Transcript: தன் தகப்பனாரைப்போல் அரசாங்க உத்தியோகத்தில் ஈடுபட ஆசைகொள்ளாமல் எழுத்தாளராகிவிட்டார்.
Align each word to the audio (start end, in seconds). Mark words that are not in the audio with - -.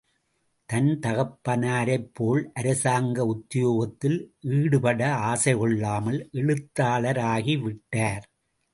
தன் 0.69 0.99
தகப்பனாரைப்போல் 1.01 2.41
அரசாங்க 2.53 3.25
உத்தியோகத்தில் 3.25 4.19
ஈடுபட 4.51 5.01
ஆசைகொள்ளாமல் 5.31 6.19
எழுத்தாளராகிவிட்டார். 6.33 8.25